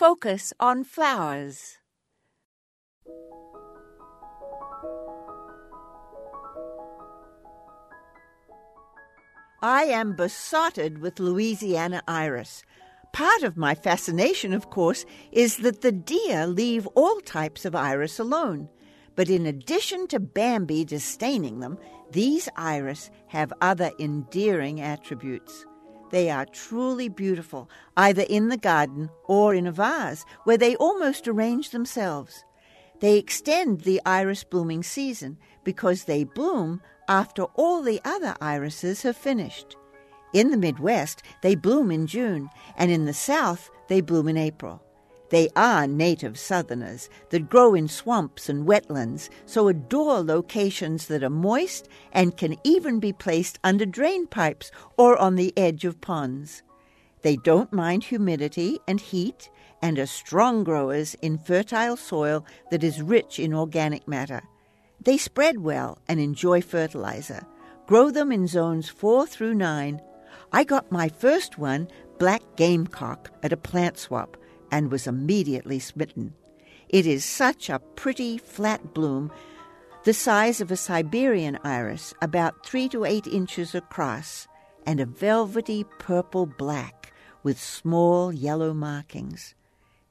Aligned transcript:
Focus 0.00 0.54
on 0.58 0.82
flowers. 0.82 1.76
I 9.60 9.82
am 9.82 10.16
besotted 10.16 11.02
with 11.02 11.20
Louisiana 11.20 12.00
iris. 12.08 12.62
Part 13.12 13.42
of 13.42 13.58
my 13.58 13.74
fascination, 13.74 14.54
of 14.54 14.70
course, 14.70 15.04
is 15.32 15.58
that 15.58 15.82
the 15.82 15.92
deer 15.92 16.46
leave 16.46 16.86
all 16.94 17.20
types 17.20 17.66
of 17.66 17.74
iris 17.74 18.18
alone. 18.18 18.70
But 19.16 19.28
in 19.28 19.44
addition 19.44 20.06
to 20.06 20.18
Bambi 20.18 20.86
disdaining 20.86 21.60
them, 21.60 21.76
these 22.10 22.48
iris 22.56 23.10
have 23.26 23.52
other 23.60 23.90
endearing 23.98 24.80
attributes. 24.80 25.66
They 26.10 26.28
are 26.28 26.44
truly 26.46 27.08
beautiful, 27.08 27.70
either 27.96 28.22
in 28.22 28.48
the 28.48 28.56
garden 28.56 29.10
or 29.24 29.54
in 29.54 29.66
a 29.66 29.72
vase, 29.72 30.24
where 30.44 30.58
they 30.58 30.76
almost 30.76 31.28
arrange 31.28 31.70
themselves. 31.70 32.44
They 33.00 33.16
extend 33.16 33.82
the 33.82 34.00
iris 34.04 34.44
blooming 34.44 34.82
season 34.82 35.38
because 35.64 36.04
they 36.04 36.24
bloom 36.24 36.82
after 37.08 37.44
all 37.54 37.82
the 37.82 38.00
other 38.04 38.34
irises 38.40 39.02
have 39.02 39.16
finished. 39.16 39.76
In 40.32 40.50
the 40.50 40.56
Midwest, 40.56 41.22
they 41.42 41.54
bloom 41.54 41.90
in 41.90 42.06
June, 42.06 42.50
and 42.76 42.90
in 42.90 43.04
the 43.04 43.14
South, 43.14 43.70
they 43.88 44.00
bloom 44.00 44.28
in 44.28 44.36
April. 44.36 44.82
They 45.30 45.48
are 45.54 45.86
native 45.86 46.36
southerners 46.38 47.08
that 47.30 47.48
grow 47.48 47.74
in 47.74 47.86
swamps 47.86 48.48
and 48.48 48.66
wetlands, 48.66 49.30
so 49.46 49.68
adore 49.68 50.22
locations 50.22 51.06
that 51.06 51.22
are 51.22 51.30
moist 51.30 51.88
and 52.12 52.36
can 52.36 52.56
even 52.64 52.98
be 52.98 53.12
placed 53.12 53.58
under 53.62 53.86
drain 53.86 54.26
pipes 54.26 54.72
or 54.96 55.16
on 55.16 55.36
the 55.36 55.56
edge 55.56 55.84
of 55.84 56.00
ponds. 56.00 56.64
They 57.22 57.36
don't 57.36 57.72
mind 57.72 58.04
humidity 58.04 58.80
and 58.88 59.00
heat 59.00 59.50
and 59.80 60.00
are 60.00 60.06
strong 60.06 60.64
growers 60.64 61.14
in 61.22 61.38
fertile 61.38 61.96
soil 61.96 62.44
that 62.72 62.82
is 62.82 63.00
rich 63.00 63.38
in 63.38 63.54
organic 63.54 64.08
matter. 64.08 64.42
They 65.00 65.16
spread 65.16 65.60
well 65.60 65.98
and 66.08 66.18
enjoy 66.18 66.60
fertilizer. 66.60 67.46
Grow 67.86 68.10
them 68.10 68.32
in 68.32 68.48
zones 68.48 68.88
4 68.88 69.26
through 69.26 69.54
9. 69.54 70.00
I 70.52 70.64
got 70.64 70.90
my 70.90 71.08
first 71.08 71.56
one, 71.56 71.88
black 72.18 72.42
gamecock, 72.56 73.30
at 73.42 73.52
a 73.52 73.56
plant 73.56 73.96
swap 73.96 74.36
and 74.70 74.90
was 74.90 75.06
immediately 75.06 75.78
smitten. 75.78 76.34
It 76.88 77.06
is 77.06 77.24
such 77.24 77.68
a 77.70 77.78
pretty 77.96 78.38
flat 78.38 78.94
bloom, 78.94 79.30
the 80.04 80.14
size 80.14 80.60
of 80.60 80.70
a 80.70 80.76
Siberian 80.76 81.58
iris, 81.62 82.14
about 82.22 82.64
three 82.64 82.88
to 82.88 83.04
eight 83.04 83.26
inches 83.26 83.74
across, 83.74 84.48
and 84.86 84.98
a 84.98 85.06
velvety 85.06 85.84
purple 85.98 86.46
black 86.46 87.12
with 87.42 87.60
small 87.60 88.32
yellow 88.32 88.72
markings. 88.72 89.54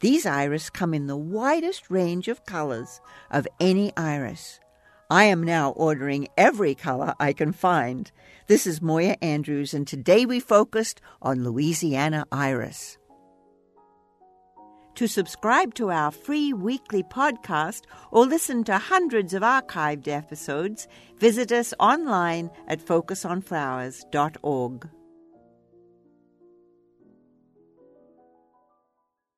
These 0.00 0.26
iris 0.26 0.70
come 0.70 0.94
in 0.94 1.06
the 1.06 1.16
widest 1.16 1.90
range 1.90 2.28
of 2.28 2.46
colors 2.46 3.00
of 3.30 3.48
any 3.58 3.92
iris. 3.96 4.60
I 5.10 5.24
am 5.24 5.42
now 5.42 5.70
ordering 5.70 6.28
every 6.36 6.74
color 6.74 7.14
I 7.18 7.32
can 7.32 7.52
find. 7.52 8.12
This 8.46 8.66
is 8.66 8.82
Moya 8.82 9.16
Andrews, 9.22 9.72
and 9.72 9.88
today 9.88 10.26
we 10.26 10.38
focused 10.38 11.00
on 11.22 11.42
Louisiana 11.42 12.26
iris. 12.30 12.97
To 14.98 15.06
subscribe 15.06 15.74
to 15.74 15.92
our 15.92 16.10
free 16.10 16.52
weekly 16.52 17.04
podcast 17.04 17.82
or 18.10 18.26
listen 18.26 18.64
to 18.64 18.78
hundreds 18.78 19.32
of 19.32 19.44
archived 19.44 20.08
episodes, 20.08 20.88
visit 21.20 21.52
us 21.52 21.72
online 21.78 22.50
at 22.66 22.84
focusonflowers.org. 22.84 24.88